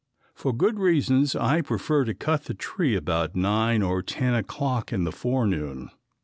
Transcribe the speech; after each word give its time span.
For 0.33 0.51
good 0.51 0.79
reasons 0.79 1.35
I 1.35 1.61
prefer 1.61 2.05
to 2.05 2.15
cut 2.15 2.45
the 2.45 2.55
tree 2.55 2.95
about 2.95 3.35
nine 3.35 3.83
or 3.83 4.01
ten 4.01 4.33
o'clock 4.33 4.91
in 4.91 5.03
the 5.03 5.11
forenoon. 5.11 5.91